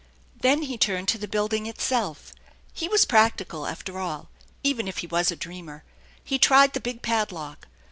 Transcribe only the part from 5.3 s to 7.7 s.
dreamer. He tried the big padlock.